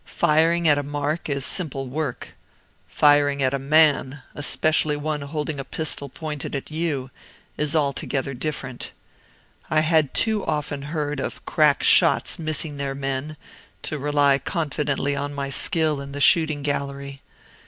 [0.05, 2.33] Firing at a mark is simple work.
[2.87, 7.11] Firing at a man especially one holding a pistol pointed at you
[7.55, 8.93] is altogether different.
[9.69, 13.37] I had too often heard of 'crack shots' missing their men,
[13.83, 17.21] to rely confidently on my skill in the shooting gallery.